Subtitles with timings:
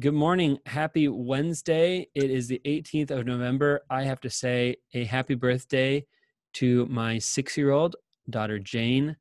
[0.00, 0.60] Good morning.
[0.64, 2.06] Happy Wednesday.
[2.14, 3.80] It is the 18th of November.
[3.90, 6.06] I have to say a happy birthday
[6.52, 7.96] to my six year old
[8.30, 9.16] daughter, Jane.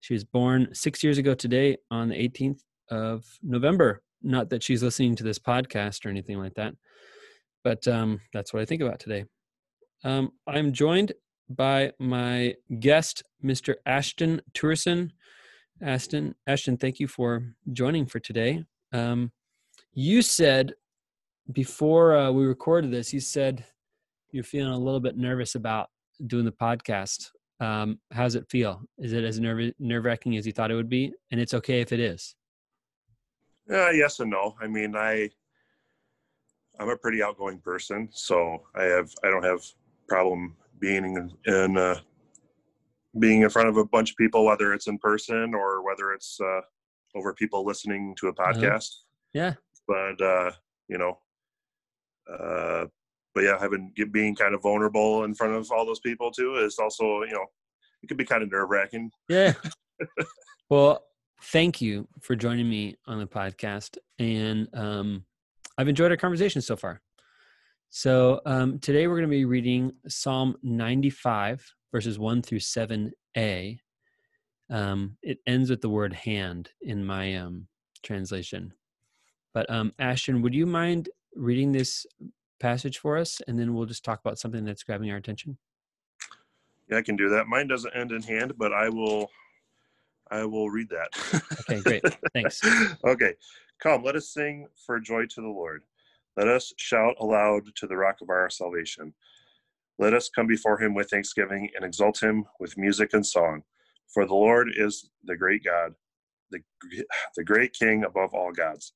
[0.00, 4.02] She was born six years ago today on the 18th of November.
[4.22, 6.74] Not that she's listening to this podcast or anything like that,
[7.64, 9.24] but um, that's what I think about today.
[10.04, 11.12] Um, I'm joined
[11.48, 13.76] by my guest, Mr.
[13.86, 15.12] Ashton Tourson.
[15.80, 18.62] Ashton, Ashton, thank you for joining for today.
[18.92, 19.32] Um,
[19.94, 20.74] you said
[21.52, 23.64] before uh, we recorded this, you said
[24.30, 25.90] you're feeling a little bit nervous about
[26.26, 27.28] doing the podcast.
[27.60, 28.82] Um, how's it feel?
[28.98, 31.12] Is it as nerve nerve wracking as you thought it would be?
[31.30, 32.34] And it's okay if it is.
[33.70, 34.54] Uh, yes and no.
[34.60, 35.28] I mean, I
[36.80, 39.60] I'm a pretty outgoing person, so I have I don't have
[40.08, 42.00] problem being in, in uh,
[43.18, 46.40] being in front of a bunch of people, whether it's in person or whether it's
[46.40, 46.60] uh,
[47.14, 48.52] over people listening to a uh-huh.
[48.52, 48.88] podcast.
[48.88, 49.54] Uh, yeah
[49.92, 50.52] but uh,
[50.88, 51.18] you know,
[52.32, 52.86] uh,
[53.34, 56.78] but yeah, having being kind of vulnerable in front of all those people too is
[56.78, 57.44] also you know
[58.02, 59.10] it can be kind of nerve wracking.
[59.28, 59.52] Yeah.
[60.70, 61.04] well,
[61.44, 65.24] thank you for joining me on the podcast, and um,
[65.76, 67.02] I've enjoyed our conversation so far.
[67.90, 71.62] So um, today we're going to be reading Psalm 95,
[71.92, 73.78] verses 1 through 7a.
[74.70, 77.66] Um, it ends with the word hand in my um,
[78.02, 78.72] translation.
[79.54, 82.06] But um, Ashton, would you mind reading this
[82.60, 85.58] passage for us, and then we'll just talk about something that's grabbing our attention?
[86.88, 87.46] Yeah, I can do that.
[87.46, 89.30] Mine doesn't end in hand, but I will.
[90.30, 91.42] I will read that.
[91.60, 92.02] okay, great.
[92.32, 92.60] Thanks.
[93.06, 93.34] okay,
[93.80, 94.02] come.
[94.02, 95.82] Let us sing for joy to the Lord.
[96.36, 99.12] Let us shout aloud to the rock of our salvation.
[99.98, 103.62] Let us come before him with thanksgiving and exalt him with music and song.
[104.08, 105.94] For the Lord is the great God,
[106.50, 106.60] the,
[107.36, 108.94] the great King above all gods.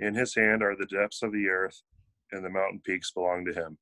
[0.00, 1.82] In his hand are the depths of the earth,
[2.32, 3.78] and the mountain peaks belong to him.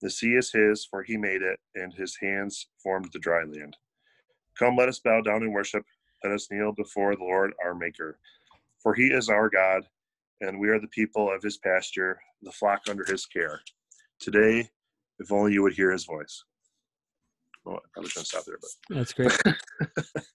[0.00, 3.76] The sea is his, for he made it, and his hands formed the dry land.
[4.58, 5.84] Come, let us bow down and worship.
[6.22, 8.18] Let us kneel before the Lord our Maker.
[8.82, 9.84] For he is our God,
[10.40, 13.60] and we are the people of his pasture, the flock under his care.
[14.20, 14.68] Today,
[15.18, 16.44] if only you would hear his voice.
[17.64, 19.32] Well, I probably shouldn't stop there, but that's great.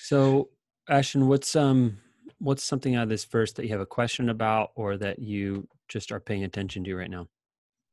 [0.00, 0.48] so,
[0.88, 1.98] Ashton, what's um
[2.40, 5.68] what's something out of this verse that you have a question about or that you
[5.88, 7.28] just are paying attention to right now?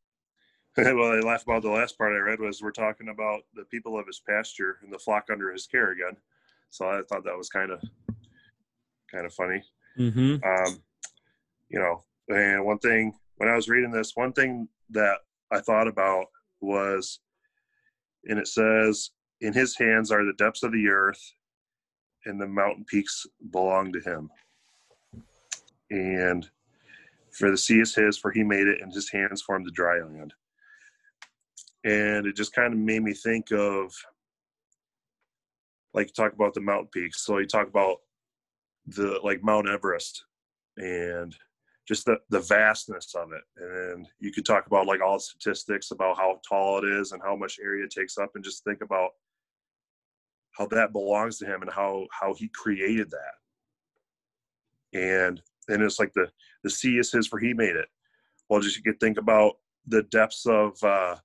[0.77, 3.99] well, I laugh about the last part I read was we're talking about the people
[3.99, 6.15] of his pasture and the flock under his care again.
[6.69, 7.81] So I thought that was kind of
[9.11, 9.63] kind of funny.
[9.97, 10.35] Mm-hmm.
[10.43, 10.81] Um,
[11.69, 15.19] you know, and one thing when I was reading this, one thing that
[15.51, 16.25] I thought about
[16.61, 17.19] was,
[18.25, 21.21] and it says, "In His hands are the depths of the earth,
[22.27, 24.29] and the mountain peaks belong to him.
[25.89, 26.47] And
[27.31, 29.99] for the sea is his, for he made it, and his hands formed the dry
[29.99, 30.33] land.
[31.83, 33.93] And it just kind of made me think of,
[35.93, 37.23] like, talk about the mountain peaks.
[37.23, 37.97] So you talk about
[38.87, 40.25] the, like, Mount Everest
[40.77, 41.35] and
[41.87, 43.43] just the, the vastness of it.
[43.55, 47.21] And you could talk about, like, all the statistics about how tall it is and
[47.23, 49.11] how much area it takes up, and just think about
[50.57, 54.99] how that belongs to him and how how he created that.
[54.99, 56.29] And and it's like the
[56.63, 57.87] the sea is his for he made it.
[58.49, 59.57] Well just you could think about
[59.87, 61.15] the depths of uh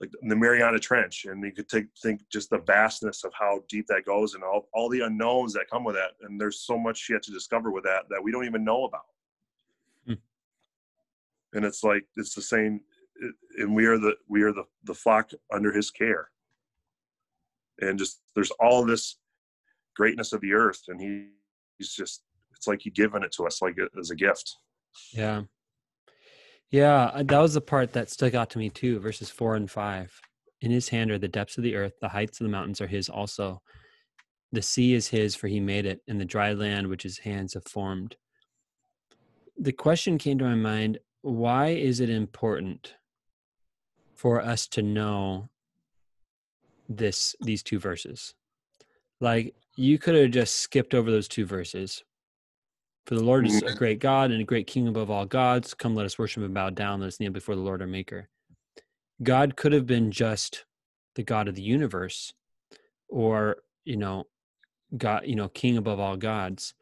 [0.00, 3.86] like the mariana trench and you could take, think just the vastness of how deep
[3.88, 6.12] that goes and all, all the unknowns that come with that.
[6.22, 9.04] And there's so much yet to discover with that that we don't even know about.
[10.06, 10.14] Hmm.
[11.52, 12.80] and it's like it's the same
[13.58, 16.30] and we are the we are the the flock under his care
[17.80, 19.16] and just there's all this
[19.96, 21.26] greatness of the earth and he,
[21.78, 22.22] he's just
[22.54, 24.56] it's like he given it to us like as a gift.
[25.12, 25.42] Yeah.
[26.70, 29.70] Yeah uh, that was the part that stuck out to me too verses four and
[29.70, 30.12] five.
[30.60, 32.86] In his hand are the depths of the earth the heights of the mountains are
[32.86, 33.62] his also.
[34.52, 37.54] The sea is his for he made it and the dry land which his hands
[37.54, 38.16] have formed.
[39.58, 42.94] The question came to my mind why is it important
[44.14, 45.48] for us to know
[46.90, 48.34] this these two verses
[49.20, 52.02] like you could have just skipped over those two verses
[53.06, 53.76] For the Lord is a mm-hmm.
[53.76, 55.74] great God and a great King above all gods.
[55.74, 57.00] Come, let us worship and bow down.
[57.00, 58.28] Let us kneel before the Lord our Maker.
[59.22, 60.64] God could have been just
[61.14, 62.32] the God of the universe,
[63.08, 64.24] or you know,
[64.96, 66.74] God, you know, King above all gods,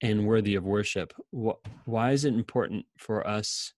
[0.00, 1.12] and worthy of worship.
[1.30, 3.72] Why is it important for us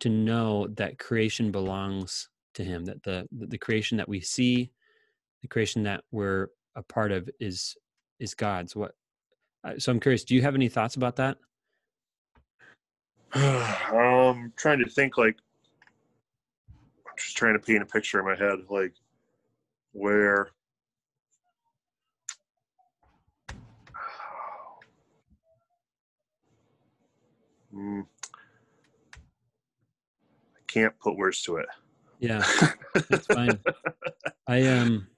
[0.00, 2.28] to know that creation belongs
[2.60, 2.84] to Him?
[2.84, 4.70] That the the creation that we see,
[5.42, 7.76] the creation that we're a part of, is
[8.18, 8.76] is God's.
[8.76, 8.92] What?
[9.78, 10.24] So I'm curious.
[10.24, 11.38] Do you have any thoughts about that?
[13.34, 15.36] i'm trying to think like
[17.06, 18.94] I'm just trying to paint a picture in my head, like
[19.92, 20.50] where
[27.74, 28.04] mm,
[30.56, 31.66] I can't put words to it.
[32.20, 32.44] Yeah,
[33.08, 33.58] that's fine.
[34.46, 35.08] I um,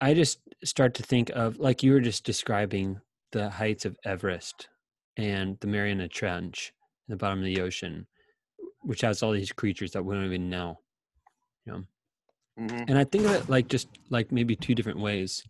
[0.00, 3.00] I just start to think of like you were just describing
[3.32, 4.68] the heights of Everest
[5.16, 6.72] and the Mariana Trench
[7.08, 8.06] in the bottom of the ocean,
[8.82, 10.78] which has all these creatures that we don't even know.
[11.66, 11.84] You know,
[12.60, 12.84] mm-hmm.
[12.88, 15.42] and I think of it like just like maybe two different ways.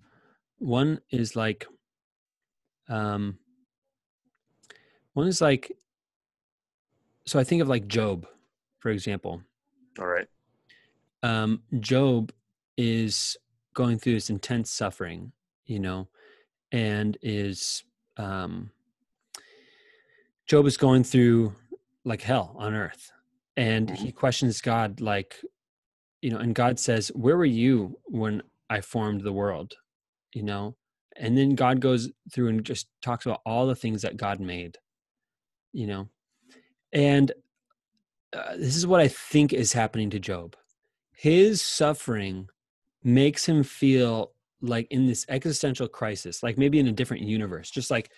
[0.58, 1.66] One is like,
[2.88, 3.38] um,
[5.12, 5.70] one is like,
[7.26, 8.26] so I think of like Job,
[8.80, 9.42] for example.
[9.98, 10.26] All right.
[11.22, 12.32] Um, Job
[12.76, 13.36] is
[13.74, 15.32] going through this intense suffering,
[15.66, 16.08] you know,
[16.72, 17.82] and is
[18.16, 18.70] um,
[20.46, 21.54] Job is going through
[22.04, 23.10] like hell on earth,
[23.56, 24.16] and he mm-hmm.
[24.16, 25.36] questions God, like,
[26.22, 29.74] you know, and God says, "Where were you when I formed the world?"
[30.32, 30.76] You know,
[31.16, 34.78] and then God goes through and just talks about all the things that God made,
[35.72, 36.08] you know,
[36.92, 37.32] and
[38.32, 40.56] uh, this is what I think is happening to Job.
[41.12, 42.48] His suffering
[43.02, 47.90] makes him feel like in this existential crisis, like maybe in a different universe, just
[47.90, 48.10] like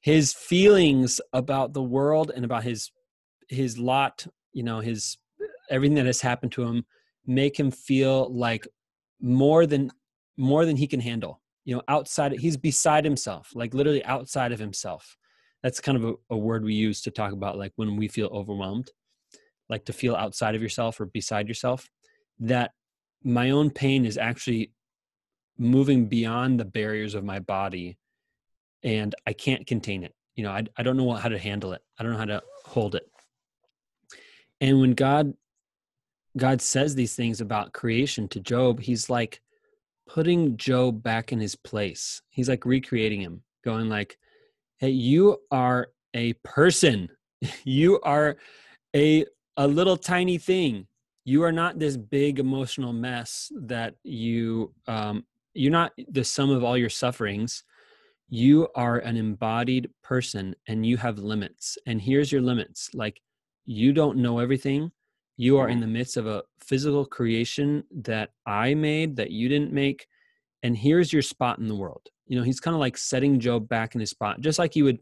[0.00, 2.90] his feelings about the world and about his
[3.48, 5.18] his lot, you know, his
[5.70, 6.84] everything that has happened to him
[7.26, 8.66] make him feel like
[9.20, 9.90] more than
[10.36, 11.40] more than he can handle.
[11.64, 15.16] You know, outside he's beside himself, like literally outside of himself.
[15.62, 18.28] That's kind of a, a word we use to talk about like when we feel
[18.28, 18.90] overwhelmed,
[19.68, 21.88] like to feel outside of yourself or beside yourself.
[22.38, 22.72] That
[23.22, 24.72] my own pain is actually
[25.58, 27.98] moving beyond the barriers of my body
[28.82, 30.14] and I can't contain it.
[30.34, 31.82] You know, I, I don't know how to handle it.
[31.98, 33.10] I don't know how to hold it.
[34.60, 35.34] And when God
[36.36, 39.40] God says these things about creation to Job, he's like
[40.06, 42.20] putting Job back in his place.
[42.28, 44.18] He's like recreating him, going like,
[44.78, 47.08] "Hey, you are a person.
[47.64, 48.36] you are
[48.94, 49.24] a
[49.56, 50.86] a little tiny thing.
[51.24, 55.24] You are not this big emotional mess that you um,
[55.54, 57.64] you're not the sum of all your sufferings.
[58.28, 61.78] You are an embodied person and you have limits.
[61.86, 62.90] And here's your limits.
[62.94, 63.20] Like
[63.64, 64.92] you don't know everything.
[65.36, 69.72] You are in the midst of a physical creation that i made that you didn't
[69.72, 70.06] make.
[70.62, 72.08] And here's your spot in the world.
[72.26, 74.84] You know he's kind of like setting job back in his spot just like you
[74.84, 74.98] would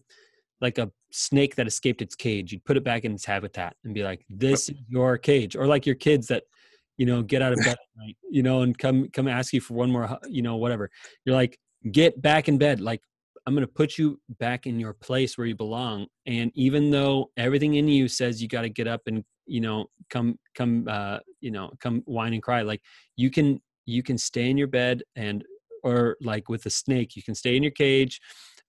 [0.61, 3.94] like a snake that escaped its cage you'd put it back in its habitat and
[3.94, 6.43] be like this is your cage or like your kids that
[6.96, 9.61] you know get out of bed at night you know and come come ask you
[9.61, 10.90] for one more you know whatever.
[11.25, 11.56] You're like
[11.93, 13.00] get back in bed like
[13.46, 17.31] i'm going to put you back in your place where you belong and even though
[17.36, 21.19] everything in you says you got to get up and you know come come uh
[21.41, 22.81] you know come whine and cry like
[23.17, 25.44] you can you can stay in your bed and
[25.82, 28.19] or like with a snake you can stay in your cage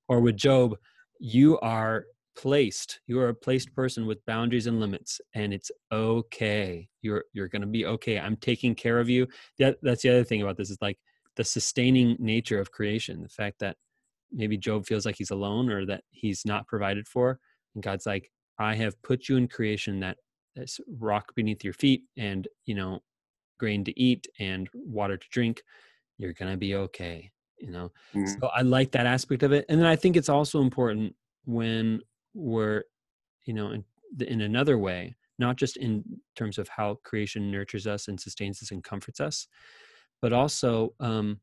[0.09, 0.75] or with job
[1.19, 2.05] you are
[2.35, 6.87] placed you are a placed person with boundaries and limits and it's okay.
[7.01, 8.19] You're you're going to be okay.
[8.19, 9.27] I'm taking care of you.
[9.59, 10.97] That that's the other thing about this is like
[11.35, 13.75] the sustaining nature of creation the fact that
[14.31, 17.39] maybe job feels like he's alone or that he's not provided for
[17.73, 20.17] and god's like i have put you in creation that
[20.55, 22.99] this rock beneath your feet and you know
[23.59, 25.63] grain to eat and water to drink.
[26.17, 27.89] You're going to be okay you know?
[28.13, 28.25] Mm-hmm.
[28.25, 31.15] so i like that aspect of it and then i think it's also important
[31.45, 32.01] when
[32.35, 32.83] we're
[33.45, 33.83] you know in,
[34.19, 36.03] in another way not just in
[36.35, 39.47] terms of how creation nurtures us and sustains us and comforts us
[40.21, 41.39] but also um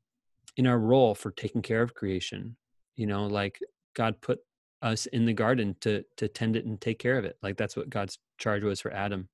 [0.57, 2.57] in our role for taking care of creation
[2.95, 3.59] you know like
[3.95, 4.39] god put
[4.83, 7.37] us in the garden to to tend it and take care of it.
[7.43, 9.29] Like that's what god's charge was for adam.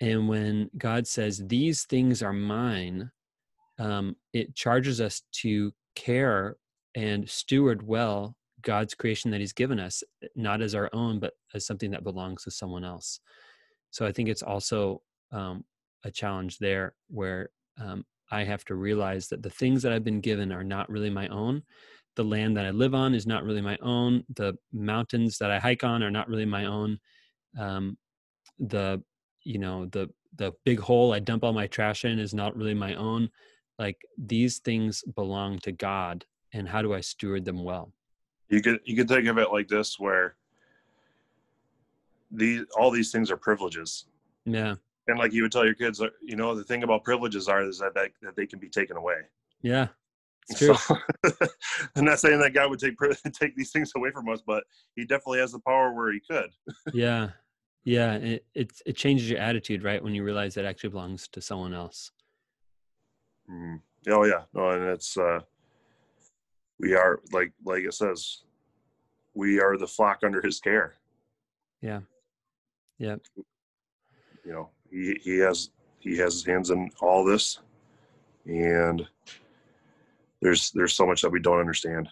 [0.00, 3.10] And when god says these things are mine
[3.78, 6.56] um, it charges us to care
[6.94, 10.02] and steward well God's creation that He's given us,
[10.34, 13.20] not as our own, but as something that belongs to someone else.
[13.90, 15.02] So I think it's also
[15.32, 15.64] um,
[16.04, 17.50] a challenge there where
[17.80, 21.10] um, I have to realize that the things that I've been given are not really
[21.10, 21.62] my own,
[22.16, 24.24] the land that I live on is not really my own.
[24.34, 26.98] The mountains that I hike on are not really my own.
[27.58, 27.96] Um,
[28.58, 29.02] the
[29.44, 32.74] you know the the big hole I dump all my trash in is not really
[32.74, 33.30] my own.
[33.78, 37.92] Like these things belong to God, and how do I steward them well?
[38.52, 40.36] You could you could think of it like this, where
[42.30, 44.04] these all these things are privileges.
[44.44, 44.74] Yeah.
[45.08, 47.66] And like you would tell your kids, uh, you know, the thing about privileges are
[47.66, 49.16] is that, that, that they can be taken away.
[49.62, 49.88] Yeah.
[50.54, 50.74] True.
[50.74, 50.98] So,
[51.96, 52.96] I'm not saying that God would take
[53.32, 54.64] take these things away from us, but
[54.96, 56.50] He definitely has the power where He could.
[56.92, 57.30] yeah,
[57.84, 58.16] yeah.
[58.16, 61.72] It, it it changes your attitude, right, when you realize that actually belongs to someone
[61.72, 62.10] else.
[63.50, 63.80] Mm.
[64.10, 65.40] Oh yeah, no, and it's uh,
[66.82, 68.42] we are like like it says,
[69.34, 70.94] we are the flock under His care.
[71.80, 72.00] Yeah,
[72.98, 73.16] yeah.
[74.44, 75.70] You know, he he has
[76.00, 77.60] he has his hands in all this,
[78.46, 79.06] and
[80.42, 82.08] there's there's so much that we don't understand.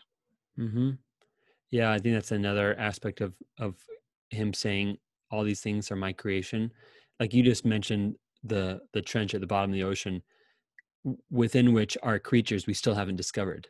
[0.58, 0.90] Mm-hmm.
[1.70, 3.74] Yeah, I think that's another aspect of of
[4.30, 4.98] him saying
[5.30, 6.72] all these things are my creation.
[7.18, 10.22] Like you just mentioned the the trench at the bottom of the ocean
[11.30, 13.68] within which are creatures we still haven't discovered.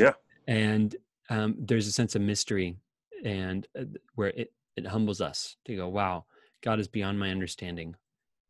[0.00, 0.12] Yeah.
[0.46, 0.96] And
[1.28, 2.76] um, there's a sense of mystery
[3.24, 6.24] and uh, where it, it humbles us to go, wow,
[6.62, 7.94] God is beyond my understanding.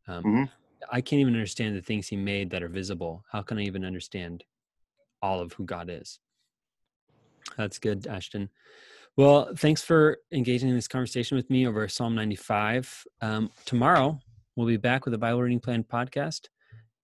[0.07, 0.43] Um, mm-hmm.
[0.91, 3.23] I can't even understand the things he made that are visible.
[3.31, 4.43] How can I even understand
[5.21, 6.19] all of who God is?
[7.57, 8.49] That's good, Ashton.
[9.17, 13.03] Well, thanks for engaging in this conversation with me over Psalm 95.
[13.21, 14.19] Um, tomorrow,
[14.55, 16.47] we'll be back with a Bible Reading Plan podcast,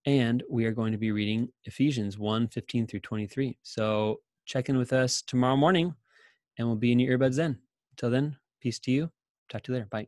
[0.05, 3.57] and we are going to be reading Ephesians 1 15 through 23.
[3.61, 5.93] So check in with us tomorrow morning,
[6.57, 7.59] and we'll be in your earbuds then.
[7.91, 9.11] Until then, peace to you.
[9.49, 9.87] Talk to you later.
[9.91, 10.07] Bye.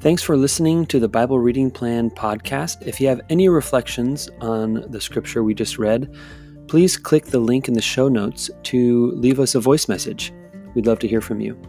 [0.00, 2.86] Thanks for listening to the Bible Reading Plan podcast.
[2.86, 6.14] If you have any reflections on the scripture we just read,
[6.68, 10.32] please click the link in the show notes to leave us a voice message.
[10.74, 11.60] We'd love to hear from you.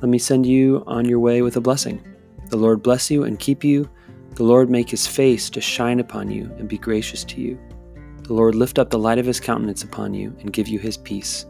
[0.00, 2.06] Let me send you on your way with a blessing.
[2.50, 3.88] The Lord bless you and keep you.
[4.34, 7.56] The Lord make his face to shine upon you and be gracious to you.
[8.24, 10.96] The Lord lift up the light of his countenance upon you and give you his
[10.96, 11.46] peace.